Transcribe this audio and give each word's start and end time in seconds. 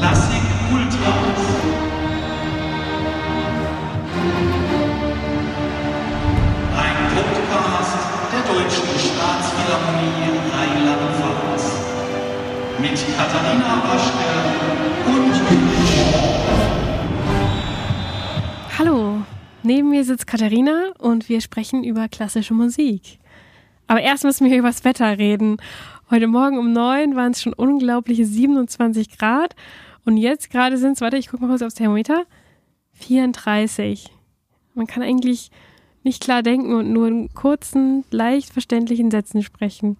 Klassik 0.00 0.40
Ultras. 0.72 1.42
Ein 6.74 6.96
Podcast 7.14 7.98
der 8.32 8.42
Deutschen 8.50 8.88
Staatsphilharmonie 8.98 10.40
Rheinland-Pfalz. 10.54 11.64
Mit 12.80 12.96
Katharina 13.14 13.72
Waschke 13.84 14.30
und 15.06 15.36
Hallo, 18.78 19.22
neben 19.62 19.90
mir 19.90 20.04
sitzt 20.04 20.26
Katharina 20.26 20.92
und 20.98 21.28
wir 21.28 21.42
sprechen 21.42 21.84
über 21.84 22.08
klassische 22.08 22.54
Musik. 22.54 23.18
Aber 23.86 24.00
erst 24.00 24.24
müssen 24.24 24.50
wir 24.50 24.56
über 24.56 24.68
das 24.68 24.82
Wetter 24.86 25.18
reden. 25.18 25.58
Heute 26.10 26.26
Morgen 26.26 26.58
um 26.58 26.72
neun 26.72 27.16
waren 27.16 27.32
es 27.32 27.42
schon 27.42 27.52
unglaubliche 27.52 28.24
27 28.24 29.18
Grad 29.18 29.54
und 30.04 30.16
jetzt 30.16 30.50
gerade 30.50 30.78
sind 30.78 30.92
es, 30.92 31.00
warte, 31.00 31.16
ich 31.16 31.28
gucke 31.28 31.42
mal 31.42 31.48
kurz 31.48 31.62
aufs 31.62 31.74
Thermometer, 31.74 32.24
34. 32.92 34.10
Man 34.74 34.86
kann 34.86 35.02
eigentlich 35.02 35.50
nicht 36.02 36.22
klar 36.22 36.42
denken 36.42 36.74
und 36.74 36.92
nur 36.92 37.08
in 37.08 37.32
kurzen, 37.34 38.04
leicht 38.10 38.52
verständlichen 38.52 39.10
Sätzen 39.10 39.42
sprechen. 39.42 39.96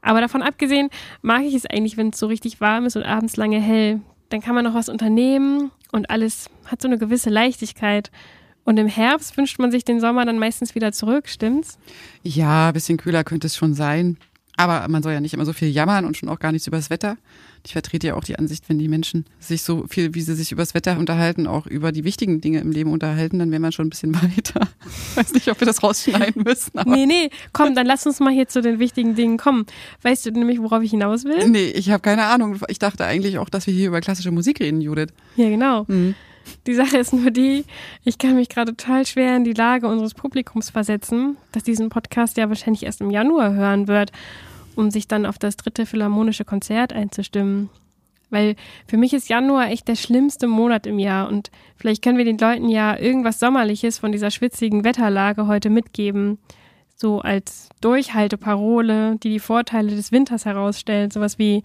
Aber 0.00 0.20
davon 0.20 0.42
abgesehen 0.42 0.88
mag 1.22 1.42
ich 1.42 1.54
es 1.54 1.66
eigentlich, 1.66 1.96
wenn 1.96 2.10
es 2.10 2.18
so 2.18 2.26
richtig 2.26 2.60
warm 2.60 2.86
ist 2.86 2.96
und 2.96 3.02
abends 3.02 3.36
lange 3.36 3.60
hell. 3.60 4.00
Dann 4.30 4.40
kann 4.40 4.54
man 4.54 4.64
noch 4.64 4.74
was 4.74 4.88
unternehmen 4.88 5.70
und 5.92 6.10
alles 6.10 6.50
hat 6.66 6.80
so 6.80 6.88
eine 6.88 6.98
gewisse 6.98 7.30
Leichtigkeit. 7.30 8.10
Und 8.64 8.78
im 8.78 8.86
Herbst 8.86 9.36
wünscht 9.36 9.58
man 9.58 9.70
sich 9.70 9.84
den 9.84 10.00
Sommer 10.00 10.26
dann 10.26 10.38
meistens 10.38 10.74
wieder 10.74 10.92
zurück, 10.92 11.28
stimmt's? 11.28 11.78
Ja, 12.22 12.68
ein 12.68 12.74
bisschen 12.74 12.98
kühler 12.98 13.24
könnte 13.24 13.46
es 13.46 13.56
schon 13.56 13.72
sein. 13.72 14.18
Aber 14.58 14.88
man 14.88 15.04
soll 15.04 15.12
ja 15.12 15.20
nicht 15.20 15.34
immer 15.34 15.44
so 15.44 15.52
viel 15.52 15.68
jammern 15.68 16.04
und 16.04 16.16
schon 16.16 16.28
auch 16.28 16.40
gar 16.40 16.50
nichts 16.50 16.66
über 16.66 16.76
das 16.76 16.90
Wetter. 16.90 17.16
Ich 17.64 17.72
vertrete 17.72 18.08
ja 18.08 18.14
auch 18.14 18.24
die 18.24 18.36
Ansicht, 18.36 18.68
wenn 18.68 18.78
die 18.78 18.88
Menschen 18.88 19.24
sich 19.38 19.62
so 19.62 19.86
viel, 19.88 20.14
wie 20.14 20.20
sie 20.20 20.34
sich 20.34 20.50
über 20.50 20.62
das 20.62 20.74
Wetter 20.74 20.98
unterhalten, 20.98 21.46
auch 21.46 21.66
über 21.66 21.92
die 21.92 22.02
wichtigen 22.02 22.40
Dinge 22.40 22.58
im 22.58 22.72
Leben 22.72 22.90
unterhalten, 22.92 23.38
dann 23.38 23.52
wäre 23.52 23.60
man 23.60 23.70
schon 23.70 23.86
ein 23.86 23.90
bisschen 23.90 24.14
weiter. 24.22 24.66
Ich 25.10 25.16
weiß 25.16 25.32
nicht, 25.34 25.48
ob 25.48 25.60
wir 25.60 25.66
das 25.66 25.82
rausschneiden 25.82 26.42
müssen. 26.42 26.76
Aber 26.76 26.90
Nee, 26.90 27.06
nee, 27.06 27.30
komm, 27.52 27.76
dann 27.76 27.86
lass 27.86 28.04
uns 28.04 28.18
mal 28.18 28.32
hier 28.32 28.48
zu 28.48 28.60
den 28.60 28.80
wichtigen 28.80 29.14
Dingen 29.14 29.38
kommen. 29.38 29.64
Weißt 30.02 30.26
du 30.26 30.32
nämlich, 30.32 30.60
worauf 30.60 30.82
ich 30.82 30.90
hinaus 30.90 31.24
will? 31.24 31.48
Nee, 31.48 31.70
ich 31.70 31.90
habe 31.90 32.00
keine 32.00 32.24
Ahnung. 32.24 32.58
Ich 32.66 32.80
dachte 32.80 33.04
eigentlich 33.04 33.38
auch, 33.38 33.48
dass 33.48 33.66
wir 33.68 33.74
hier 33.74 33.86
über 33.88 34.00
klassische 34.00 34.32
Musik 34.32 34.58
reden, 34.60 34.80
Judith. 34.80 35.10
Ja, 35.36 35.48
genau. 35.48 35.84
Mhm. 35.86 36.16
Die 36.66 36.74
Sache 36.74 36.96
ist 36.96 37.12
nur 37.12 37.30
die, 37.30 37.64
ich 38.04 38.18
kann 38.18 38.34
mich 38.34 38.48
gerade 38.48 38.74
total 38.74 39.06
schwer 39.06 39.36
in 39.36 39.44
die 39.44 39.52
Lage 39.52 39.86
unseres 39.86 40.14
Publikums 40.14 40.70
versetzen, 40.70 41.36
das 41.52 41.62
diesen 41.62 41.90
Podcast 41.90 42.36
ja 42.38 42.48
wahrscheinlich 42.48 42.84
erst 42.84 43.00
im 43.00 43.10
Januar 43.10 43.52
hören 43.52 43.86
wird, 43.88 44.12
um 44.78 44.90
sich 44.90 45.08
dann 45.08 45.26
auf 45.26 45.38
das 45.38 45.56
dritte 45.56 45.86
Philharmonische 45.86 46.44
Konzert 46.44 46.92
einzustimmen. 46.92 47.68
Weil 48.30 48.56
für 48.86 48.96
mich 48.96 49.14
ist 49.14 49.28
Januar 49.28 49.70
echt 49.70 49.88
der 49.88 49.96
schlimmste 49.96 50.46
Monat 50.46 50.86
im 50.86 50.98
Jahr 50.98 51.28
und 51.28 51.50
vielleicht 51.76 52.02
können 52.02 52.18
wir 52.18 52.24
den 52.24 52.38
Leuten 52.38 52.68
ja 52.68 52.98
irgendwas 52.98 53.38
Sommerliches 53.38 53.98
von 53.98 54.12
dieser 54.12 54.30
schwitzigen 54.30 54.84
Wetterlage 54.84 55.46
heute 55.46 55.70
mitgeben. 55.70 56.38
So 56.94 57.20
als 57.20 57.70
Durchhalteparole, 57.80 59.16
die 59.22 59.30
die 59.30 59.38
Vorteile 59.38 59.94
des 59.94 60.12
Winters 60.12 60.44
herausstellt. 60.44 61.12
Sowas 61.12 61.38
wie, 61.38 61.62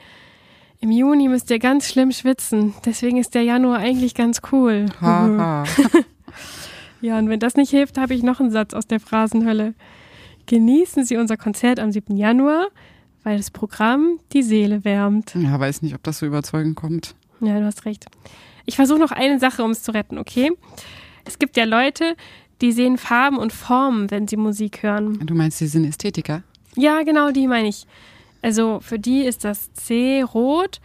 im 0.80 0.92
Juni 0.92 1.28
müsst 1.28 1.50
ihr 1.50 1.60
ganz 1.60 1.90
schlimm 1.90 2.12
schwitzen. 2.12 2.74
Deswegen 2.86 3.18
ist 3.18 3.36
der 3.36 3.44
Januar 3.44 3.80
eigentlich 3.80 4.16
ganz 4.16 4.42
cool. 4.52 4.86
Haha. 5.02 5.64
Ja, 7.04 7.20
und 7.20 7.28
wenn 7.28 7.42
das 7.42 7.58
nicht 7.58 7.70
hilft, 7.70 7.98
habe 7.98 8.14
ich 8.14 8.24
noch 8.24 8.40
einen 8.40 8.50
Satz 8.50 8.74
aus 8.74 8.88
der 8.88 9.02
Phrasenhölle. 9.02 9.74
Genießen 10.46 11.04
Sie 11.04 11.18
unser 11.18 11.36
Konzert 11.36 11.82
am 11.82 11.92
7. 11.92 12.16
Januar, 12.16 12.68
weil 13.24 13.38
das 13.38 13.52
Programm 13.52 14.20
die 14.34 14.44
Seele 14.44 14.84
wärmt. 14.84 15.34
ja, 15.36 15.60
weiß 15.60 15.82
nicht, 15.82 15.96
ob 15.96 16.04
das 16.04 16.20
so 16.20 16.26
überzeugend 16.26 16.76
kommt. 16.76 17.16
Ja, 17.40 17.60
du 17.60 17.66
hast 17.66 17.86
recht. 17.86 18.06
Ich 18.66 18.76
versuche 18.76 19.00
noch 19.00 19.12
eine 19.12 19.40
Sache, 19.40 19.64
um 19.64 19.72
es 19.72 19.84
zu 19.84 19.92
retten, 19.94 20.18
okay? 20.18 20.52
Es 21.26 21.40
gibt 21.40 21.58
ja 21.58 21.66
Leute, 21.66 22.16
die 22.62 22.72
sehen 22.72 22.98
Farben 22.98 23.38
und 23.38 23.52
Formen, 23.52 24.10
wenn 24.12 24.28
sie 24.28 24.38
Musik 24.38 24.84
hören. 24.84 25.20
Du 25.26 25.36
meinst, 25.36 25.58
sie 25.58 25.68
sind 25.68 25.86
Ästhetiker? 25.86 26.44
Ja, 26.76 27.04
genau, 27.04 27.32
die 27.32 27.48
meine 27.48 27.68
ich. 27.68 27.86
Also 28.42 28.80
für 28.82 29.00
die 29.00 29.24
ist 29.24 29.44
das 29.44 29.74
C 29.74 30.22
rot 30.22 30.80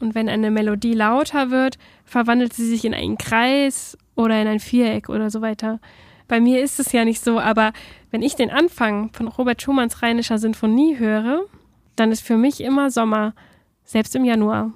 und 0.00 0.14
wenn 0.14 0.28
eine 0.28 0.50
Melodie 0.50 0.94
lauter 0.94 1.50
wird, 1.50 1.78
verwandelt 2.04 2.52
sie 2.52 2.66
sich 2.66 2.84
in 2.84 2.94
einen 2.94 3.18
Kreis 3.18 3.96
oder 4.16 4.40
in 4.40 4.48
ein 4.48 4.60
Viereck 4.60 5.08
oder 5.08 5.30
so 5.30 5.40
weiter. 5.40 5.80
Bei 6.28 6.40
mir 6.40 6.62
ist 6.62 6.80
es 6.80 6.92
ja 6.92 7.04
nicht 7.04 7.22
so, 7.22 7.38
aber 7.38 7.72
wenn 8.10 8.22
ich 8.22 8.34
den 8.34 8.50
Anfang 8.50 9.10
von 9.12 9.28
Robert 9.28 9.60
Schumanns 9.60 10.02
Rheinischer 10.02 10.38
Sinfonie 10.38 10.98
höre, 10.98 11.42
dann 11.96 12.12
ist 12.12 12.22
für 12.22 12.36
mich 12.36 12.60
immer 12.60 12.90
Sommer, 12.90 13.34
selbst 13.84 14.14
im 14.16 14.24
Januar. 14.24 14.72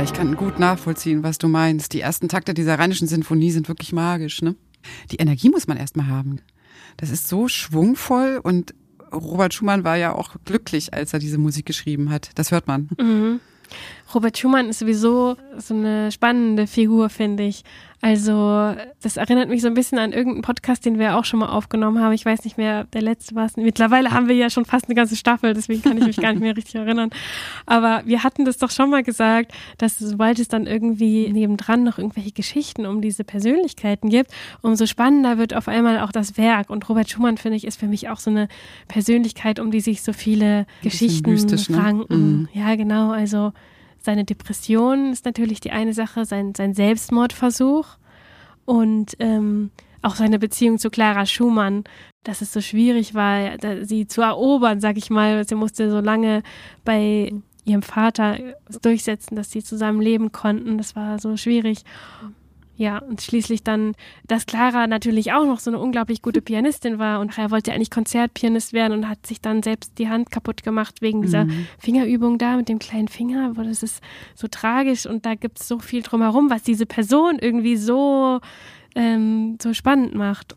Ja, 0.00 0.04
ich 0.04 0.14
kann 0.14 0.34
gut 0.34 0.58
nachvollziehen, 0.58 1.22
was 1.22 1.36
du 1.36 1.46
meinst. 1.46 1.92
Die 1.92 2.00
ersten 2.00 2.30
Takte 2.30 2.54
dieser 2.54 2.78
rheinischen 2.78 3.06
Sinfonie 3.06 3.50
sind 3.50 3.68
wirklich 3.68 3.92
magisch, 3.92 4.40
ne? 4.40 4.56
Die 5.10 5.16
Energie 5.16 5.50
muss 5.50 5.66
man 5.66 5.76
erstmal 5.76 6.06
haben. 6.06 6.40
Das 6.96 7.10
ist 7.10 7.28
so 7.28 7.48
schwungvoll 7.48 8.40
und 8.42 8.72
Robert 9.12 9.52
Schumann 9.52 9.84
war 9.84 9.96
ja 9.96 10.14
auch 10.14 10.36
glücklich, 10.46 10.94
als 10.94 11.12
er 11.12 11.18
diese 11.18 11.36
Musik 11.36 11.66
geschrieben 11.66 12.08
hat. 12.08 12.30
Das 12.36 12.50
hört 12.50 12.66
man. 12.66 12.88
Robert 14.14 14.36
Schumann 14.38 14.68
ist 14.68 14.80
sowieso 14.80 15.36
so 15.56 15.74
eine 15.74 16.10
spannende 16.10 16.66
Figur, 16.66 17.08
finde 17.10 17.44
ich. 17.44 17.64
Also, 18.02 18.74
das 19.02 19.18
erinnert 19.18 19.50
mich 19.50 19.60
so 19.60 19.66
ein 19.66 19.74
bisschen 19.74 19.98
an 19.98 20.12
irgendeinen 20.12 20.40
Podcast, 20.40 20.86
den 20.86 20.98
wir 20.98 21.16
auch 21.16 21.26
schon 21.26 21.40
mal 21.40 21.50
aufgenommen 21.50 22.02
haben. 22.02 22.12
Ich 22.12 22.24
weiß 22.24 22.44
nicht 22.44 22.56
mehr, 22.56 22.84
der 22.84 23.02
letzte 23.02 23.34
war 23.34 23.44
es. 23.44 23.56
Mittlerweile 23.58 24.10
haben 24.10 24.26
wir 24.26 24.34
ja 24.34 24.48
schon 24.48 24.64
fast 24.64 24.86
eine 24.86 24.94
ganze 24.94 25.16
Staffel, 25.16 25.52
deswegen 25.52 25.82
kann 25.82 25.98
ich 25.98 26.06
mich 26.06 26.16
gar 26.16 26.32
nicht 26.32 26.40
mehr 26.40 26.56
richtig 26.56 26.76
erinnern. 26.76 27.10
Aber 27.66 28.02
wir 28.06 28.24
hatten 28.24 28.46
das 28.46 28.56
doch 28.56 28.70
schon 28.70 28.88
mal 28.88 29.02
gesagt, 29.02 29.52
dass 29.76 29.98
sobald 29.98 30.38
es 30.38 30.48
dann 30.48 30.66
irgendwie 30.66 31.30
nebendran 31.30 31.84
noch 31.84 31.98
irgendwelche 31.98 32.32
Geschichten 32.32 32.86
um 32.86 33.02
diese 33.02 33.22
Persönlichkeiten 33.22 34.08
gibt, 34.08 34.30
umso 34.62 34.86
spannender 34.86 35.36
wird 35.36 35.54
auf 35.54 35.68
einmal 35.68 36.00
auch 36.00 36.12
das 36.12 36.38
Werk. 36.38 36.70
Und 36.70 36.88
Robert 36.88 37.10
Schumann, 37.10 37.36
finde 37.36 37.58
ich, 37.58 37.66
ist 37.66 37.78
für 37.78 37.86
mich 37.86 38.08
auch 38.08 38.18
so 38.18 38.30
eine 38.30 38.48
Persönlichkeit, 38.88 39.60
um 39.60 39.70
die 39.70 39.80
sich 39.80 40.00
so 40.00 40.14
viele 40.14 40.66
Geschichten 40.82 41.30
mystisch, 41.30 41.68
ne? 41.68 41.76
ranken. 41.76 42.38
Mhm. 42.38 42.48
Ja, 42.54 42.76
genau. 42.76 43.10
Also 43.10 43.52
seine 44.02 44.24
Depression 44.24 45.12
ist 45.12 45.24
natürlich 45.24 45.60
die 45.60 45.70
eine 45.70 45.92
Sache, 45.92 46.24
sein, 46.24 46.54
sein 46.54 46.74
Selbstmordversuch 46.74 47.86
und 48.64 49.16
ähm, 49.18 49.70
auch 50.02 50.16
seine 50.16 50.38
Beziehung 50.38 50.78
zu 50.78 50.90
Clara 50.90 51.26
Schumann, 51.26 51.84
dass 52.22 52.40
es 52.40 52.52
so 52.52 52.60
schwierig 52.60 53.14
war, 53.14 53.56
sie 53.82 54.06
zu 54.06 54.22
erobern, 54.22 54.80
sag 54.80 54.96
ich 54.96 55.10
mal. 55.10 55.46
Sie 55.46 55.54
musste 55.54 55.90
so 55.90 56.00
lange 56.00 56.42
bei 56.84 57.32
ihrem 57.64 57.82
Vater 57.82 58.38
durchsetzen, 58.82 59.36
dass 59.36 59.50
sie 59.50 59.62
zusammen 59.62 60.00
leben 60.00 60.32
konnten. 60.32 60.78
Das 60.78 60.96
war 60.96 61.18
so 61.18 61.36
schwierig. 61.36 61.84
Ja, 62.80 62.96
und 62.96 63.20
schließlich 63.20 63.62
dann, 63.62 63.94
dass 64.26 64.46
Clara 64.46 64.86
natürlich 64.86 65.34
auch 65.34 65.44
noch 65.44 65.60
so 65.60 65.68
eine 65.70 65.78
unglaublich 65.78 66.22
gute 66.22 66.40
Pianistin 66.40 66.98
war 66.98 67.20
und 67.20 67.36
er 67.36 67.50
wollte 67.50 67.74
eigentlich 67.74 67.90
Konzertpianist 67.90 68.72
werden 68.72 68.94
und 68.94 69.06
hat 69.06 69.26
sich 69.26 69.42
dann 69.42 69.62
selbst 69.62 69.98
die 69.98 70.08
Hand 70.08 70.30
kaputt 70.30 70.62
gemacht 70.62 71.02
wegen 71.02 71.20
dieser 71.20 71.46
Fingerübung 71.78 72.38
da 72.38 72.56
mit 72.56 72.70
dem 72.70 72.78
kleinen 72.78 73.08
Finger. 73.08 73.52
Das 73.54 73.82
ist 73.82 74.02
so 74.34 74.48
tragisch 74.48 75.04
und 75.04 75.26
da 75.26 75.34
gibt 75.34 75.60
es 75.60 75.68
so 75.68 75.78
viel 75.78 76.00
drumherum, 76.00 76.48
was 76.48 76.62
diese 76.62 76.86
Person 76.86 77.36
irgendwie 77.38 77.76
so, 77.76 78.40
ähm, 78.94 79.58
so 79.60 79.74
spannend 79.74 80.14
macht. 80.14 80.56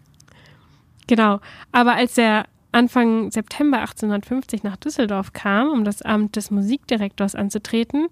Genau. 1.07 1.41
Aber 1.73 1.95
als 1.95 2.17
er 2.17 2.45
Anfang 2.71 3.31
September 3.31 3.79
1850 3.79 4.63
nach 4.63 4.77
Düsseldorf 4.77 5.33
kam, 5.33 5.67
um 5.67 5.83
das 5.83 6.01
Amt 6.01 6.37
des 6.37 6.51
Musikdirektors 6.51 7.35
anzutreten, 7.35 8.07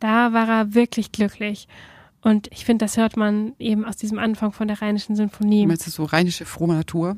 da 0.00 0.32
war 0.32 0.48
er 0.48 0.74
wirklich 0.74 1.12
glücklich. 1.12 1.68
Und 2.24 2.48
ich 2.50 2.64
finde, 2.64 2.84
das 2.86 2.96
hört 2.96 3.16
man 3.16 3.52
eben 3.58 3.84
aus 3.84 3.96
diesem 3.96 4.18
Anfang 4.18 4.50
von 4.50 4.66
der 4.66 4.80
Rheinischen 4.82 5.14
Sinfonie. 5.14 5.66
Meinst 5.66 5.86
du 5.86 5.90
so 5.90 6.04
rheinische 6.04 6.44
frohe 6.46 6.74
Natur? 6.74 7.16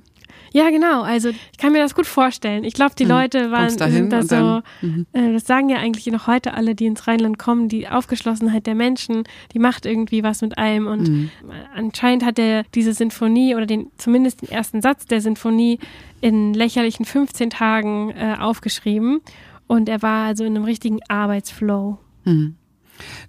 Ja, 0.52 0.68
genau. 0.70 1.02
Also 1.02 1.28
ich 1.28 1.58
kann 1.58 1.72
mir 1.72 1.78
das 1.78 1.94
gut 1.94 2.06
vorstellen. 2.06 2.64
Ich 2.64 2.74
glaube, 2.74 2.94
die 2.98 3.04
Mhm. 3.04 3.10
Leute 3.10 3.50
waren 3.52 3.74
dahin 3.76 4.10
da 4.10 4.22
so. 4.22 4.28
dann- 4.28 4.62
mhm. 4.82 5.06
Äh, 5.12 5.32
das 5.32 5.46
sagen 5.46 5.68
ja 5.68 5.76
eigentlich 5.78 6.06
noch 6.08 6.26
heute 6.26 6.54
alle, 6.54 6.74
die 6.74 6.86
ins 6.86 7.06
Rheinland 7.06 7.38
kommen. 7.38 7.68
Die 7.68 7.88
Aufgeschlossenheit 7.88 8.66
der 8.66 8.74
Menschen, 8.74 9.22
die 9.54 9.58
macht 9.60 9.86
irgendwie 9.86 10.22
was 10.24 10.42
mit 10.42 10.58
einem. 10.58 10.88
Und 10.88 11.08
Mhm. 11.08 11.30
anscheinend 11.74 12.24
hat 12.24 12.38
er 12.40 12.64
diese 12.74 12.92
Sinfonie 12.92 13.54
oder 13.54 13.66
den 13.66 13.86
zumindest 13.98 14.42
den 14.42 14.50
ersten 14.50 14.82
Satz 14.82 15.06
der 15.06 15.20
Sinfonie 15.20 15.78
in 16.20 16.52
lächerlichen 16.52 17.04
15 17.04 17.48
Tagen 17.50 18.10
äh, 18.10 18.36
aufgeschrieben. 18.38 19.20
Und 19.68 19.88
er 19.88 20.02
war 20.02 20.26
also 20.26 20.44
in 20.44 20.56
einem 20.56 20.64
richtigen 20.64 20.98
Arbeitsflow. 21.08 21.98
Mhm. 22.24 22.56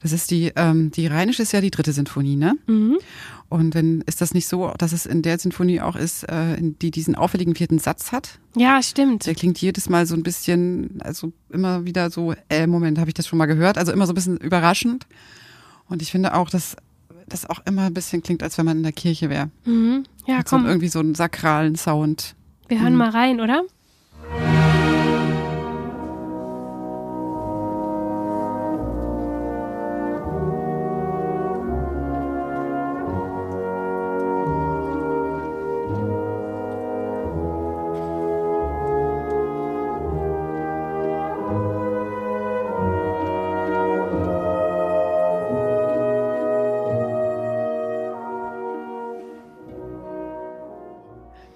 Das 0.02 0.12
ist 0.12 0.32
die, 0.32 0.52
ähm, 0.56 0.92
die 0.92 1.08
Rheinische 1.08 1.42
ist 1.44 1.52
ja 1.52 1.62
die 1.62 1.72
dritte 1.72 1.94
Sinfonie, 1.94 2.36
ne? 2.36 2.56
Mhm. 2.68 2.98
Und 3.50 3.76
wenn 3.76 4.02
ist 4.02 4.20
das 4.20 4.34
nicht 4.34 4.48
so, 4.48 4.74
dass 4.78 4.92
es 4.92 5.06
in 5.06 5.22
der 5.22 5.40
Sinfonie 5.40 5.80
auch 5.80 5.96
ist, 5.96 6.24
äh, 6.24 6.58
die 6.60 6.92
diesen 6.92 7.16
auffälligen 7.16 7.56
vierten 7.56 7.80
Satz 7.80 8.12
hat? 8.12 8.40
Ja, 8.58 8.82
stimmt. 8.84 9.26
Der 9.26 9.36
klingt 9.36 9.58
jedes 9.60 9.88
Mal 9.90 10.06
so 10.06 10.16
ein 10.16 10.24
bisschen, 10.24 11.00
also 11.02 11.32
immer 11.50 11.86
wieder 11.86 12.10
so, 12.10 12.34
äh, 12.50 12.68
Moment, 12.68 13.00
habe 13.00 13.10
ich 13.10 13.14
das 13.14 13.26
schon 13.28 13.38
mal 13.40 13.46
gehört? 13.46 13.78
Also 13.78 13.92
immer 13.94 14.06
so 14.06 14.12
ein 14.12 14.16
bisschen 14.16 14.38
überraschend. 14.38 15.08
Und 15.88 16.02
ich 16.02 16.12
finde 16.12 16.34
auch, 16.34 16.50
dass 16.50 16.76
das 17.30 17.50
auch 17.50 17.60
immer 17.66 17.84
ein 17.84 17.94
bisschen 17.94 18.22
klingt, 18.22 18.44
als 18.44 18.58
wenn 18.58 18.66
man 18.66 18.78
in 18.78 18.84
der 18.84 18.92
Kirche 18.92 19.30
wäre. 19.30 19.50
Mhm. 19.66 20.04
Ja, 20.26 20.38
so 20.40 20.44
komm, 20.50 20.66
irgendwie 20.66 20.90
so 20.90 21.00
einen 21.00 21.16
sakralen 21.16 21.76
Sound. 21.76 22.36
wir 22.68 22.82
hören 22.82 22.94
Mhm. 22.94 23.00
mal 23.00 23.10
rein, 23.12 23.40
oder? 23.40 23.64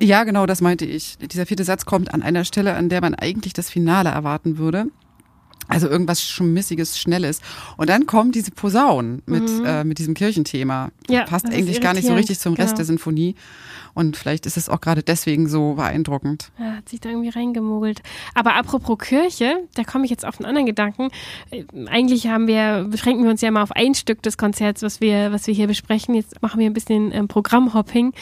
Ja, 0.02 0.24
genau, 0.24 0.46
das 0.46 0.62
meinte 0.62 0.86
ich. 0.86 1.18
Dieser 1.20 1.46
vierte 1.46 1.64
Satz 1.64 1.86
kommt 1.86 2.14
an 2.14 2.24
einer 2.24 2.44
Stelle, 2.44 2.76
an 2.76 2.90
der 2.90 3.02
man 3.02 3.14
eigentlich 3.16 3.54
das 3.54 3.70
Finale 3.70 4.10
erwarten 4.10 4.58
würde. 4.58 4.88
Also 5.68 5.88
irgendwas 5.88 6.22
Schmissiges, 6.22 7.00
Schnelles. 7.00 7.40
Und 7.78 7.90
dann 7.90 8.06
kommt 8.06 8.36
diese 8.36 8.52
Posaun 8.52 9.22
mit, 9.26 9.50
äh, 9.64 9.86
mit 9.86 10.00
diesem 10.00 10.16
Kirchenthema. 10.16 10.88
Mhm. 11.08 11.14
Ja, 11.14 11.24
Passt 11.24 11.46
eigentlich 11.46 11.80
gar 11.80 11.94
nicht 11.94 12.08
so 12.08 12.14
richtig 12.14 12.40
zum 12.40 12.56
Rest 12.56 12.70
genau. 12.70 12.78
der 12.78 12.86
Sinfonie. 12.86 13.36
Und 13.94 14.18
vielleicht 14.18 14.46
ist 14.46 14.58
es 14.58 14.70
auch 14.70 14.82
gerade 14.82 15.04
deswegen 15.04 15.48
so 15.48 15.76
beeindruckend. 15.76 16.52
Ja, 16.58 16.78
hat 16.78 16.90
sich 16.90 17.00
da 17.00 17.10
irgendwie 17.10 17.30
reingemogelt. 17.30 18.02
Aber 18.34 18.56
apropos 18.56 18.98
Kirche, 18.98 19.68
da 19.76 19.84
komme 19.84 20.06
ich 20.06 20.12
jetzt 20.12 20.26
auf 20.26 20.40
einen 20.40 20.46
anderen 20.46 20.66
Gedanken. 20.66 21.10
Äh, 21.52 21.64
Eigentlich 21.88 22.28
haben 22.28 22.48
wir, 22.48 22.88
beschränken 22.90 23.24
wir 23.24 23.32
uns 23.32 23.42
ja 23.42 23.52
mal 23.52 23.64
auf 23.64 23.72
ein 23.72 23.94
Stück 23.96 24.22
des 24.24 24.38
Konzerts, 24.38 24.82
was 24.82 25.02
wir, 25.02 25.32
was 25.32 25.48
wir 25.48 25.54
hier 25.54 25.68
besprechen. 25.68 26.16
Jetzt 26.16 26.42
machen 26.42 26.60
wir 26.60 26.68
ein 26.68 26.74
bisschen 26.74 27.14
ähm, 27.14 27.28
Programmhopping. 27.28 28.14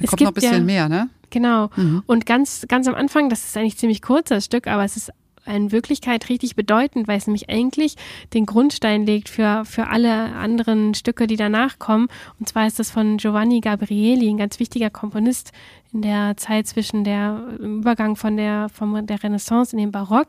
Da 0.00 0.06
kommt 0.06 0.20
noch 0.22 0.28
ein 0.28 0.34
bisschen 0.34 0.52
ja, 0.52 0.60
mehr, 0.60 0.88
ne? 0.88 1.08
Genau. 1.36 1.68
Und 2.06 2.24
ganz, 2.24 2.64
ganz 2.66 2.88
am 2.88 2.94
Anfang, 2.94 3.28
das 3.28 3.44
ist 3.44 3.58
eigentlich 3.58 3.76
ziemlich 3.76 4.00
kurz, 4.00 4.30
das 4.30 4.46
Stück, 4.46 4.66
aber 4.66 4.84
es 4.84 4.96
ist 4.96 5.12
in 5.44 5.70
Wirklichkeit 5.70 6.30
richtig 6.30 6.56
bedeutend, 6.56 7.08
weil 7.08 7.18
es 7.18 7.26
nämlich 7.26 7.50
eigentlich 7.50 7.96
den 8.32 8.46
Grundstein 8.46 9.04
legt 9.04 9.28
für, 9.28 9.66
für 9.66 9.88
alle 9.88 10.32
anderen 10.32 10.94
Stücke, 10.94 11.26
die 11.26 11.36
danach 11.36 11.78
kommen. 11.78 12.08
Und 12.40 12.48
zwar 12.48 12.66
ist 12.66 12.78
das 12.78 12.90
von 12.90 13.18
Giovanni 13.18 13.60
Gabrieli, 13.60 14.30
ein 14.30 14.38
ganz 14.38 14.58
wichtiger 14.58 14.88
Komponist 14.88 15.52
in 15.92 16.00
der 16.00 16.38
Zeit 16.38 16.68
zwischen 16.68 17.04
der 17.04 17.42
Übergang 17.58 18.16
von 18.16 18.38
der, 18.38 18.70
von 18.70 19.06
der 19.06 19.22
Renaissance 19.22 19.76
in 19.76 19.78
den 19.78 19.92
Barock. 19.92 20.28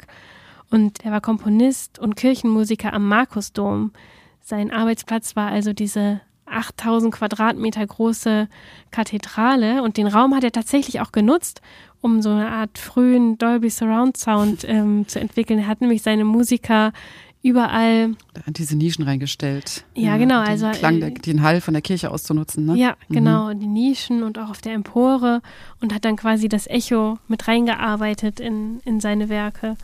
Und 0.69 1.05
er 1.05 1.13
war 1.13 1.21
Komponist 1.21 1.99
und 1.99 2.17
Kirchenmusiker 2.17 2.91
am 2.91 3.07
Markusdom. 3.07 3.93
Sein 4.41 4.71
Arbeitsplatz 4.71 5.37
war 5.37 5.47
also 5.47 5.71
diese 5.71 6.19
8000 6.57 7.13
Quadratmeter 7.13 7.85
große 7.85 8.47
Kathedrale 8.91 9.83
und 9.83 9.97
den 9.97 10.07
Raum 10.07 10.35
hat 10.35 10.43
er 10.43 10.51
tatsächlich 10.51 11.01
auch 11.01 11.11
genutzt, 11.11 11.61
um 12.01 12.21
so 12.21 12.29
eine 12.29 12.49
Art 12.49 12.77
frühen 12.77 13.37
Dolby 13.37 13.69
Surround 13.69 14.17
Sound 14.17 14.65
ähm, 14.67 15.07
zu 15.07 15.19
entwickeln. 15.19 15.59
Er 15.59 15.67
hat 15.67 15.81
nämlich 15.81 16.01
seine 16.01 16.25
Musiker 16.25 16.91
überall, 17.43 18.15
Da 18.33 18.43
hat 18.45 18.57
diese 18.57 18.75
Nischen 18.75 19.05
reingestellt. 19.05 19.85
Ja, 19.95 20.17
genau, 20.17 20.41
Den 20.43 20.49
also, 20.49 20.71
Klang, 20.71 20.99
der, 20.99 21.09
äh, 21.09 21.13
den 21.13 21.41
Hall 21.43 21.61
von 21.61 21.73
der 21.73 21.81
Kirche 21.81 22.11
auszunutzen, 22.11 22.65
ne? 22.65 22.75
ja, 22.75 22.95
genau, 23.09 23.49
in 23.49 23.59
die 23.59 23.67
Nischen 23.67 24.23
und 24.23 24.37
auch 24.37 24.49
auf 24.49 24.61
der 24.61 24.73
Empore 24.73 25.41
und 25.79 25.93
hat 25.93 26.05
dann 26.05 26.15
quasi 26.17 26.49
das 26.49 26.67
Echo 26.67 27.19
mit 27.27 27.47
reingearbeitet 27.47 28.39
in, 28.39 28.79
in 28.85 28.99
seine 28.99 29.29
Werke. 29.29 29.77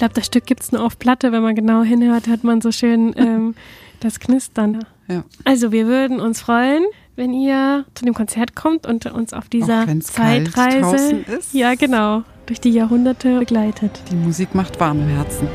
Glaube, 0.00 0.14
das 0.14 0.26
Stück 0.26 0.46
gibt 0.46 0.62
es 0.62 0.72
nur 0.72 0.82
auf 0.82 0.98
Platte. 0.98 1.30
Wenn 1.30 1.42
man 1.42 1.54
genau 1.54 1.82
hinhört, 1.82 2.26
hört 2.26 2.42
man 2.42 2.60
so 2.60 2.72
schön 2.72 3.14
ähm, 3.16 3.54
das 4.00 4.18
Knistern. 4.18 4.84
Ja. 5.08 5.24
Also 5.44 5.72
wir 5.72 5.86
würden 5.86 6.20
uns 6.20 6.40
freuen, 6.40 6.84
wenn 7.16 7.32
ihr 7.32 7.84
zu 7.94 8.04
dem 8.04 8.14
Konzert 8.14 8.56
kommt 8.56 8.86
und 8.86 9.06
uns 9.06 9.32
auf 9.32 9.48
dieser 9.48 9.86
Zeitreise, 10.00 11.24
ja 11.52 11.74
genau, 11.74 12.22
durch 12.46 12.60
die 12.60 12.70
Jahrhunderte 12.70 13.38
begleitet. 13.38 14.00
Die 14.10 14.16
Musik 14.16 14.54
macht 14.54 14.80
warm 14.80 15.00
im 15.00 15.08
Herzen. 15.08 15.48